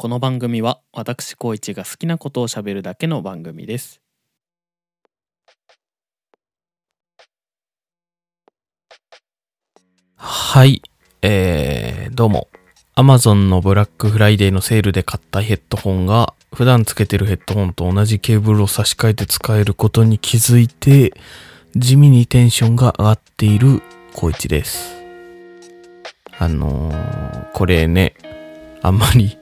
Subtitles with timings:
[0.00, 4.00] この番組は私高一が好きなことをしゃべるだけの番組です
[10.14, 10.82] はい、
[11.22, 12.46] えー、どうも。
[12.94, 21.12] Amazon のブラックフライデーのセールで買ったヘッドホンが、普段つけてるヘッドホンと同じケーブルを差し替えて使えることに気づいて、
[21.74, 23.82] 地味にテンションが上がっている
[24.14, 24.94] コイチです。
[26.38, 28.14] あのー、これね、
[28.80, 29.36] あんまり、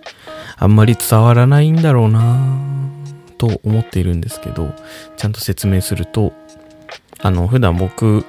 [0.59, 2.38] あんまり伝わらないんだろうな
[3.38, 4.74] と思っているんですけど、
[5.16, 6.32] ちゃんと説明すると、
[7.20, 8.24] あの、普段僕、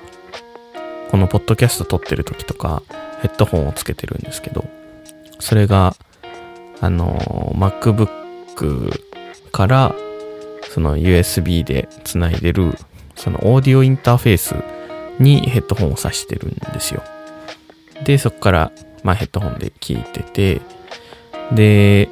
[1.09, 2.84] このポッドキャスト撮ってる時とか、
[3.22, 4.66] ヘッドホンをつけてるんですけど、
[5.40, 5.95] それが、
[6.81, 8.91] あの、MacBook
[9.52, 9.95] から、
[10.70, 12.73] その USB でつないでる、
[13.16, 14.55] そのオーディオインターフェース
[15.20, 17.02] にヘッドホンを挿してるんですよ。
[18.03, 18.72] で、そこから、
[19.03, 20.62] まあヘッドホンで聞いてて、
[21.52, 22.09] で、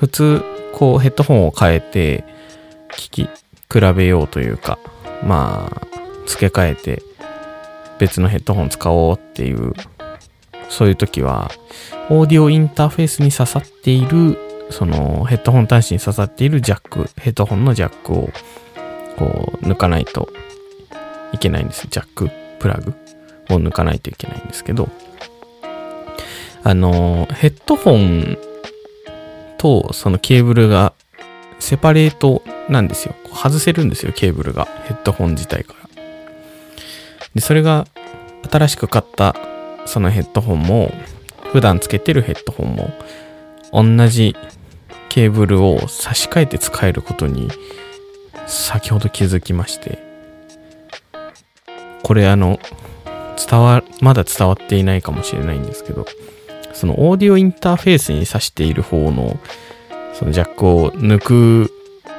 [0.00, 2.24] 普通、こうヘッドホンを変えて、
[2.92, 3.28] 聞き、
[3.72, 4.78] 比べようというか、
[5.22, 5.86] まあ、
[6.26, 7.02] 付け替えて、
[7.98, 9.72] 別のヘッドホン使おうっていう、
[10.68, 11.50] そういう時は、
[12.10, 14.38] オーディオインターフェースに刺さっている、
[14.70, 18.30] そのヘッドホン端子に刺さっているジャック、ヘッドホンのジャックを、
[19.16, 20.28] こう、抜かないと
[21.32, 21.86] いけないんです。
[21.88, 22.94] ジャック、プラグ
[23.50, 24.88] を抜かないといけないんですけど、
[26.64, 28.38] あの、ヘッドホン
[29.58, 30.94] とそのケーブルが
[31.60, 33.14] セパレートなんですよ。
[33.32, 34.66] 外せるんですよ、ケーブルが。
[34.84, 36.02] ヘッドホン自体から。
[37.34, 37.86] で、それが
[38.50, 39.36] 新しく買った
[39.84, 40.90] そのヘッドホンも、
[41.52, 42.90] 普段つけてるヘッドホンも、
[43.72, 44.34] 同じ
[45.10, 47.48] ケーブルを差し替えて使えることに、
[48.46, 49.98] 先ほど気づきまして、
[52.02, 52.58] これあの、
[53.36, 56.06] 伝わ、まだ伝わっていないかもしれないんですけど、
[56.74, 59.38] そのオーディオインターフェースに挿している方の、
[60.12, 61.70] そのジャックを抜く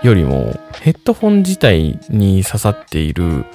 [0.02, 3.46] よりも、ヘッドホン自体に刺さっている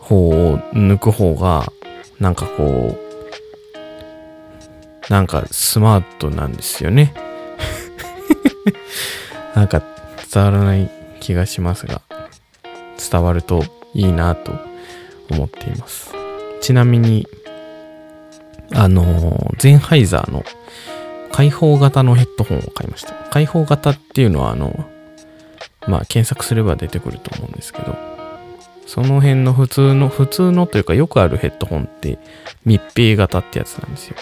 [0.00, 1.72] 方を抜く方が、
[2.20, 7.14] なんかこう、なんかスマートなんですよね。
[9.54, 9.82] なんか
[10.32, 12.02] 伝わらない気がしますが、
[13.10, 13.64] 伝わると
[13.94, 14.52] いいなと
[15.30, 16.12] 思っています。
[16.60, 17.26] ちなみに、
[18.72, 20.44] あの、ゼンハイザーの
[21.32, 23.14] 開放型のヘッドホンを買いました。
[23.30, 24.84] 開放型っていうのは、あの、
[25.86, 27.96] まあ、検索すれば出てくると思うんですけど、
[28.86, 32.18] その辺の普通の、普通のというかよくあるヘッドホンって
[32.64, 34.16] 密閉型ってやつなんですよ。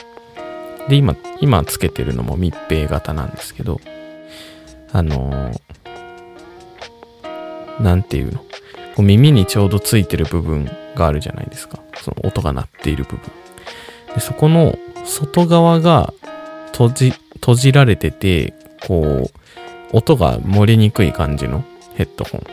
[0.88, 3.80] で、今、今つけてるのも密閉型なんですけど、
[4.92, 5.60] あのー
[7.80, 8.38] なんていうの？
[8.38, 8.46] こ
[8.98, 10.64] う耳にちょうどついてる部分
[10.94, 11.78] があるじゃないですか。
[12.00, 13.20] その音が鳴っている部分。
[14.16, 16.12] で、そこの外側が
[16.72, 18.52] 閉じ、閉じられてて、
[18.86, 22.46] こう、音が漏れにくい感じのヘッドホン。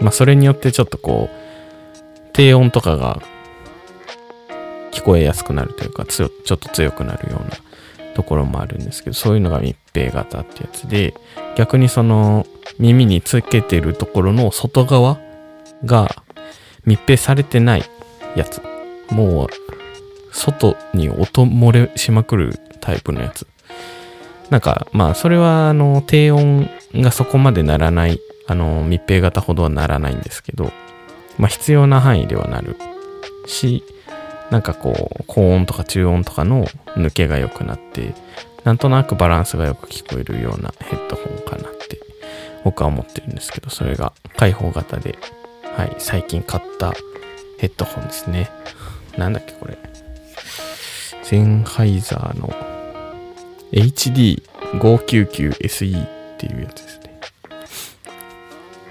[0.00, 1.46] まあ、それによってちょっとこう、
[2.32, 3.20] 低音とかが
[4.92, 7.56] 聞こえやすくなるというか、ちょっと強くなるような
[8.14, 11.14] ところもあるんですけど、そういうのが密閉型ってやつで、
[11.56, 12.46] 逆にその
[12.78, 15.18] 耳につけてるところの外側
[15.84, 16.22] が
[16.84, 17.84] 密閉されてない
[18.34, 18.62] やつ。
[19.10, 19.48] もう、
[20.36, 23.46] 外に音漏れしまくるタイプのやつ。
[24.50, 30.72] なんか、まあ、それは、あの、低音がそこまでならない、あの、密閉型ほどはならないんですけど、
[31.38, 32.76] まあ、必要な範囲ではなる
[33.46, 33.82] し、
[34.50, 38.14] なんかこう、高音とか中音とかの抜けが良くなって、
[38.64, 41.98] なんとなくバランスがよく聞こえるようなヘッドホンかなって、
[42.62, 45.18] 僕は思ってるんですけど、それが開放型で、
[45.76, 46.92] はい、最近買った
[47.58, 48.50] ヘッドホンですね。
[49.16, 49.95] なんだっけ、これ。
[51.28, 52.48] ゼンハイザーの
[53.72, 57.20] HD599SE っていうやつですね。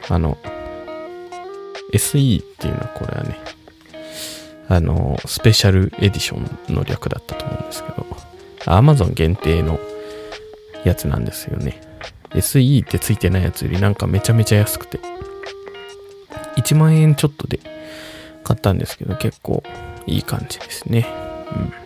[0.09, 0.38] あの、
[1.94, 3.40] SE っていうのはこれはね、
[4.68, 8.05] あの、スペシャルエディションの略だったと思うんですけど、
[8.66, 9.79] Amazon 限定の
[10.84, 11.79] やつなんですよね。
[12.31, 14.99] SE ってついてないやつよりなんかめちゃめちゃ安くて、
[16.58, 17.61] 1万円ちょっとで
[18.43, 19.64] 買ったんですけど、結構
[20.05, 21.08] いい感じですね。
[21.55, 21.84] うん。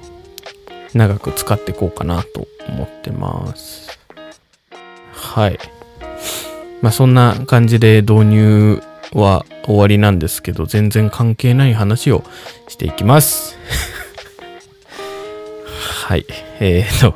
[0.94, 4.00] 長く使っていこうかなと思ってます。
[5.12, 5.60] はい。
[6.82, 8.84] まあそんな感じで導入
[9.14, 12.24] は終わりなんですけど、全然関係ない話を
[12.68, 13.58] していきます。
[16.06, 16.26] はい。
[16.60, 17.16] えーと、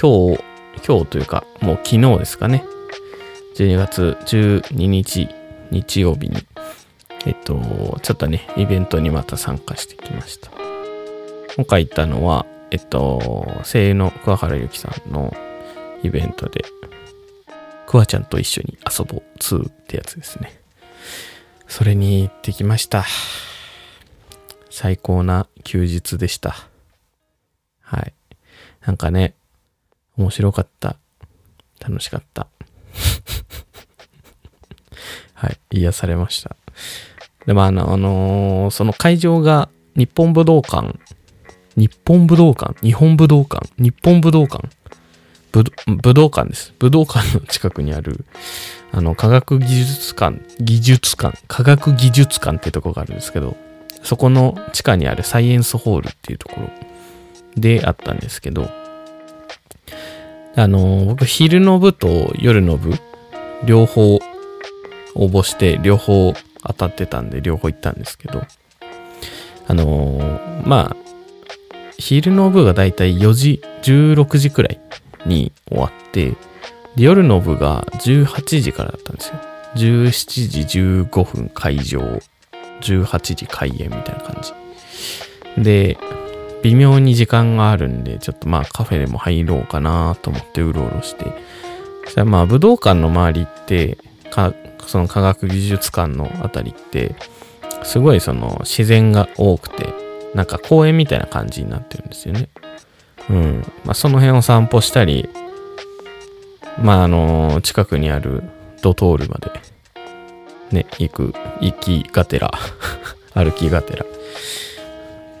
[0.00, 0.44] 今日、
[0.86, 2.64] 今日というか、もう昨日ですかね。
[3.56, 5.28] 12月12日
[5.70, 6.46] 日曜日に、
[7.26, 10.50] えっと、ちょっとね、イベントにまた参加してきました。
[11.56, 15.34] 今回行ったのは、えっと、声優の桑原由紀さんの
[16.02, 16.64] イベントで、
[17.86, 20.60] クワちゃんと一緒に遊ぼう2ってやつですね。
[21.66, 23.04] それに行ってきました。
[24.70, 26.56] 最高な休日でした。
[27.80, 28.12] はい。
[28.84, 29.34] なんかね、
[30.16, 30.96] 面白かった。
[31.80, 32.48] 楽しかった。
[35.34, 35.58] はい。
[35.70, 36.56] 癒されました。
[37.46, 40.98] でもあの、あのーその会場が日本武道館、
[41.78, 44.68] 日本武道館、日本武道館、日本武道館、
[46.02, 46.74] 武道館です。
[46.80, 48.24] 武道館の近くにある、
[48.90, 53.56] あの、科学技術館、技術館、科学技術館ってとこがあるんですけど、
[54.02, 56.68] そこの地下にあるサイエンスホールっていうところ
[57.56, 58.68] であったんですけど、
[60.56, 62.94] あの、僕、昼の部と夜の部、
[63.64, 64.20] 両方応
[65.14, 66.34] 募して、両方
[66.66, 68.42] 当たってたんで、両方行ったんですけど、
[69.68, 71.07] あのまあ、
[71.98, 74.80] 昼の部がだいたい4時、16時くらい
[75.26, 79.34] に終わって、で夜の部が18時からだったんですよ。
[79.74, 82.00] 17時15分会場、
[82.80, 84.40] 18時開演みたいな感
[85.56, 85.62] じ。
[85.62, 85.98] で、
[86.62, 91.24] 微妙に時間があるんで、ちょっとまあカフェでも入ろうかなと思ってうろうろして。
[92.04, 93.98] そしたらまあ武道館の周りって、
[94.30, 94.54] か
[94.86, 97.16] その科学技術館のあたりって、
[97.82, 102.48] すごいその自然が多くて、なんか公園みたいな感じになってるんですよね。
[103.30, 103.72] うん。
[103.84, 105.28] まあその辺を散歩したり、
[106.82, 108.42] まああの、近くにある
[108.82, 109.50] ドトールまで、
[110.70, 112.52] ね、行く、行きがてら、
[113.34, 114.06] 歩きがてら、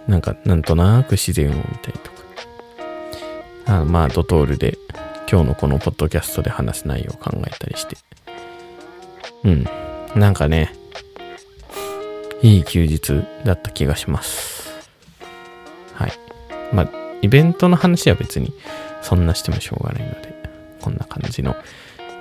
[0.06, 2.10] なんかなんとなく自然を見たりと
[3.66, 4.78] か、あまあドトールで
[5.30, 7.96] 今日のこのポッドキャストで話す内容を考えたりして、
[9.44, 9.66] うん。
[10.14, 10.74] なんかね、
[12.42, 14.57] いい休日だった気がします。
[16.72, 16.88] まあ、
[17.22, 18.52] イベントの話は別に
[19.02, 20.34] そんなしてもしょうがないので、
[20.80, 21.56] こんな感じの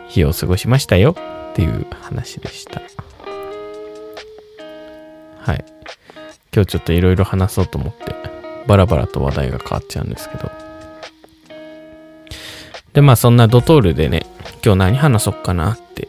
[0.07, 1.15] 日を過ごしましたよ
[1.51, 2.81] っていう話でした。
[5.39, 5.65] はい。
[6.53, 8.15] 今日ちょっといろいろ話そうと思って、
[8.67, 10.51] バラバラと話題が変わっちゃうんですけど。
[12.93, 14.25] で、まあそんなドトールでね、
[14.63, 16.07] 今日何話そうかなって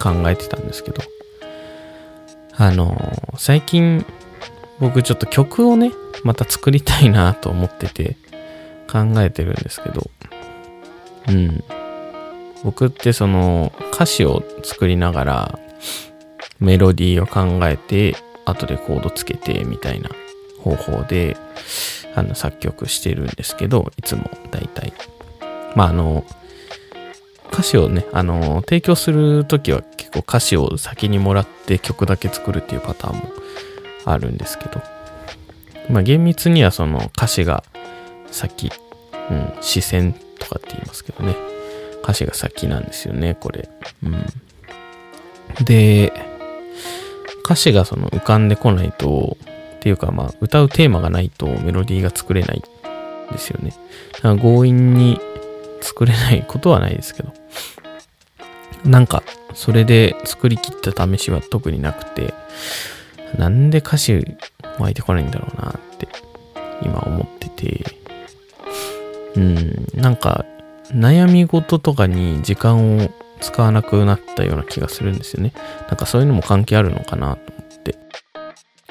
[0.00, 1.02] 考えてたんですけど、
[2.56, 4.04] あのー最近
[4.80, 5.92] 僕ちょっと曲をね、
[6.24, 8.16] また作りたいなと思ってて
[8.90, 10.10] 考えてるんですけど、
[11.28, 11.64] うん。
[12.64, 15.58] 僕ってその歌詞を作りながら
[16.58, 20.10] メロディーを考えて、後でコードつけてみたいな
[20.60, 21.36] 方法で
[22.14, 24.92] あの作曲してるんですけど、いつも大体。
[25.76, 26.24] まああの、
[27.52, 33.22] 歌詞をね、あの、提供するときは結構歌詞を先にもらって曲だけ作るっていうパターンも
[34.04, 34.80] あるんですけど、
[35.90, 37.64] まあ厳密にはその歌詞が
[38.30, 38.70] 先、
[39.30, 41.34] うん、視線とかって言いますけどね、
[42.02, 43.68] 歌詞が先なんですよね、これ。
[44.02, 44.26] うん。
[45.64, 46.12] で、
[47.44, 49.36] 歌詞がその浮かんでこないと、
[49.76, 52.62] っていうかまあ歌うテーマがないとメロディーが作れない
[53.30, 53.72] ですよね。
[54.14, 55.20] だから強引に
[55.80, 57.32] 作れないことはないですけど。
[58.84, 59.22] なんか、
[59.54, 62.32] それで作り切った試しは特になくて、
[63.36, 64.36] なんで歌詞
[64.78, 66.08] 湧いてこないんだろうなって
[66.82, 67.84] 今思ってて、
[69.36, 70.44] うん、なんか
[70.92, 73.10] 悩み事とかに時間を
[73.40, 75.52] 使わなくなったような気がするんですよね。
[75.88, 77.96] なんかそういうのも関係あるのかなと思って。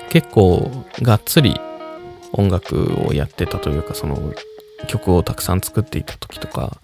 [0.10, 1.60] 結構がっつり
[2.34, 4.34] 音楽をやってたというか、その
[4.88, 6.78] 曲をたくさん作っていた時とか、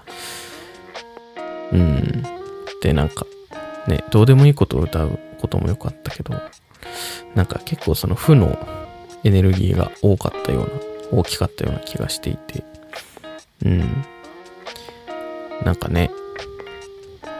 [1.71, 2.23] うん。
[2.81, 3.25] で、なんか、
[3.87, 6.33] ね、どうでもいいことを歌うこともよかったけど、
[7.35, 8.57] なんか結構その負の
[9.23, 12.63] エネルギーが多かったような、大きかったような気がしていて、
[13.65, 14.05] うん。
[15.63, 16.11] なんかね、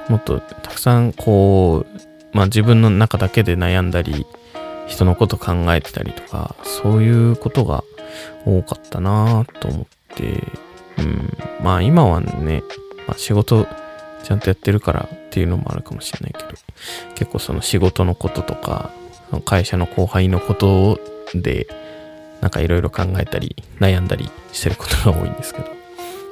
[0.10, 4.26] もっとたくさんこう、まあ自分の中だけで悩んだり、
[4.88, 7.84] 人のこと考えてたりとか、そういうことが
[8.46, 9.86] 多かったなぁと思っ
[10.16, 10.44] て、
[10.98, 11.38] うん。
[11.62, 12.64] まあ今はね、
[13.08, 13.68] まあ仕事
[14.24, 16.50] ちゃんとやってるからっていうのもあるかもしれないけど、
[17.16, 18.92] 結構その仕事のこととか、
[19.46, 21.00] 会社の後輩のこと
[21.36, 21.68] で、
[22.42, 25.68] なんかいろいろ考えたり、悩んだりしてることが多いんですけど、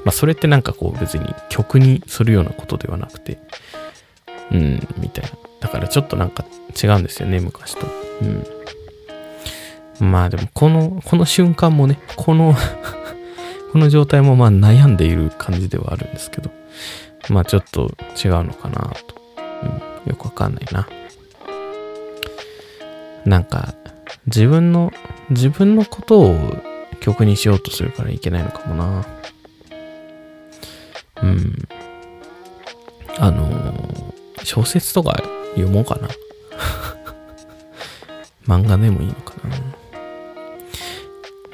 [0.04, 3.38] まあそれってなんかこう別に曲にするようなことではなくて、
[4.52, 5.32] うん、みたいな。
[5.62, 6.44] だからちょっとなんか
[6.82, 7.88] 違うんですよね、昔と。
[8.22, 10.12] うん。
[10.12, 12.56] まあでもこの、この瞬間もね、この
[13.72, 16.52] この状態もまあ悩んでいる感じではあるんですけど、
[17.30, 17.92] まあちょっと
[18.22, 19.22] 違うのかなと。
[19.64, 20.88] うん、よくわかんないな。
[23.26, 23.76] なんか、
[24.28, 24.92] 自分の、
[25.30, 26.36] 自分のことを
[27.00, 29.06] 曲にしようとするからいけないのかもな。
[31.24, 31.68] うん。
[33.18, 34.12] あのー
[34.44, 36.10] 小説とか読もうかな。
[38.48, 39.56] 漫画でもいいのかな。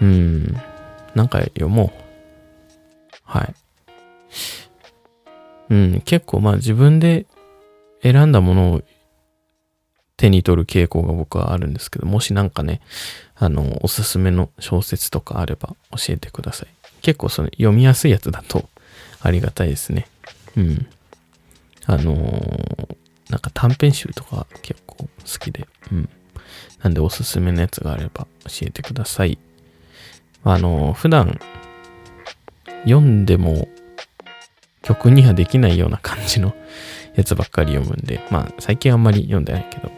[0.02, 0.58] うん。
[1.16, 2.02] なんか読もう。
[3.24, 3.54] はい。
[5.70, 7.26] うん、結構まあ自分で
[8.02, 8.82] 選んだものを
[10.18, 12.82] 手に取る傾向が僕はあるんですけど、もしなんかね、
[13.36, 16.68] あの、おすすめの小説とかあれば教えてください。
[17.02, 18.68] 結構その読みやすいやつだと
[19.22, 20.08] ありがたいですね。
[20.58, 20.88] うん。
[21.86, 22.98] あのー
[23.30, 25.10] なんか短編集とか結構好
[25.40, 26.10] きで、うん。
[26.82, 29.38] なんでおすすめのやつがあれば教えてください。
[30.44, 31.40] あのー普段
[32.84, 33.68] 読んでも
[34.82, 36.56] 曲にはできないような感じの
[37.16, 39.92] やつばっかり読むんで、まあ最近あんまり読んでないけど、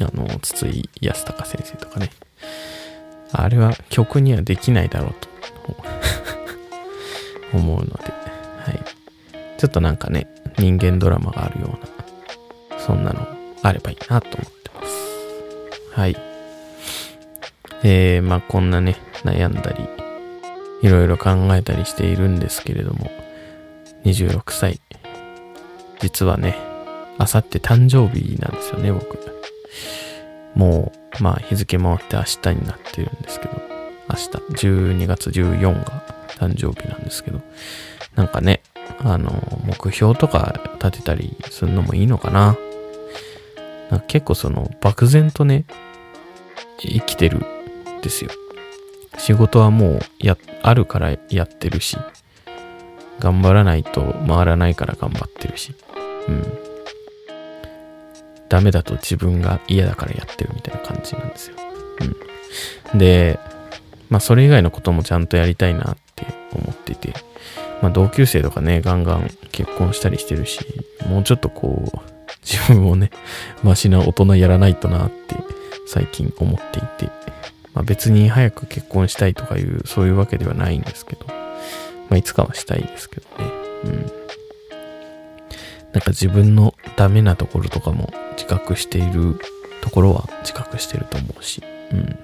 [0.00, 2.10] あの、筒井康隆先生とかね。
[3.32, 5.28] あれは曲にはできないだろうと
[7.56, 8.82] 思うので、はい。
[9.58, 10.26] ちょっとなんかね、
[10.58, 11.78] 人間ドラマがあるよ
[12.70, 13.26] うな、そんなの
[13.62, 15.98] あればいいなと思ってます。
[15.98, 16.16] はい。
[17.84, 19.88] えー、まあこんなね、悩んだり、
[20.82, 23.10] いろいろ考えたりしているんですけれども、
[24.04, 24.80] 26歳。
[26.00, 26.56] 実はね、
[27.18, 29.41] あさって誕生日なんですよね、僕。
[30.54, 33.62] もう、まあ日付回って明日になってるんですけど、
[34.08, 36.02] 明日、12月14が
[36.38, 37.40] 誕生日なんですけど、
[38.14, 38.62] なんかね、
[38.98, 39.30] あの、
[39.64, 42.56] 目標とか立てたりするのもいいのかな。
[43.90, 45.64] なか結構その、漠然とね、
[46.78, 48.30] 生きてるんですよ。
[49.18, 51.96] 仕事はもう、や、あるからやってるし、
[53.20, 55.74] 頑張らないと回らないから頑張ってるし、
[56.28, 56.71] うん。
[58.52, 61.56] ダメだと自分が嫌だからやってるみたいな感じなんですよ。
[62.92, 62.98] うん。
[62.98, 63.40] で、
[64.10, 67.14] まあそれ以外のこともちゃんとやりたいなって思ってて、
[67.80, 70.60] まあ同級生とかね、ガンガン結婚したりしてるし、
[71.08, 71.98] もうちょっとこう、
[72.44, 73.10] 自分をね、
[73.62, 75.34] マシな大人やらないとなって
[75.86, 77.06] 最近思っていて、
[77.72, 81.36] まあ別に早く結婚したいとかいう、そういうわけではないんですけど、ま
[82.10, 83.50] あいつかはしたいですけどね。
[83.84, 84.12] うん。
[85.94, 89.40] なんか自分のダメなところとかも自覚している
[89.80, 92.16] ところは自覚してると思うし、うん。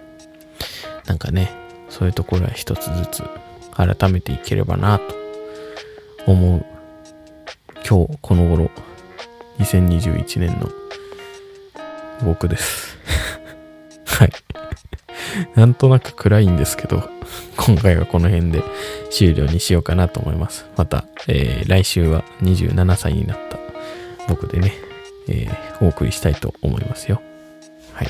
[1.05, 1.51] なんかね、
[1.89, 3.25] そういうところは一つずつ
[3.73, 5.17] 改めていければなと
[6.29, 6.67] 思う
[7.85, 8.71] 今日この頃
[9.59, 10.71] 2021年の
[12.25, 12.97] 僕です。
[14.07, 14.33] はい。
[15.57, 17.03] なんとなく暗いんですけど、
[17.57, 18.63] 今回はこの辺で
[19.11, 20.67] 終了にしようかなと思います。
[20.77, 23.59] また、えー来週は27歳になった
[24.29, 24.73] 僕でね、
[25.29, 27.21] えーお送りしたいと思いますよ。
[27.93, 28.09] はい。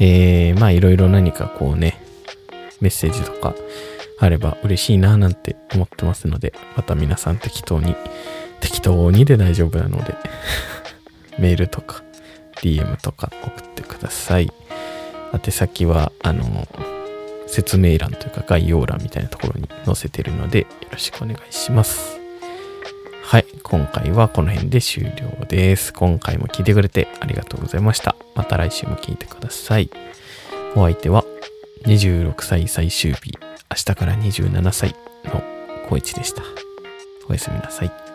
[0.00, 2.00] えー、まあいろいろ何かこうね、
[2.80, 3.54] メッセージとか
[4.18, 7.94] あれば嬉しいななんて思ってますので、また皆さん適当に、
[8.60, 10.14] 適当にで大丈夫なので、
[11.38, 12.02] メールとか
[12.56, 14.50] DM とか送ってください。
[15.32, 16.66] 宛先は、あの、
[17.46, 22.17] 説明欄というか概要欄みたいなところに載せてるのでよろしくお願いします。
[23.30, 25.92] はい、今回はこの辺で終了です。
[25.92, 28.16] 今回も聞いてくれてありがとうございました。
[28.34, 29.90] また来週も聞いてください。
[30.74, 31.26] お相手は
[31.84, 33.34] 26歳最終日、
[33.70, 35.42] 明日から27歳の
[35.90, 36.42] 小一でした。
[37.28, 38.07] おやすみなさい。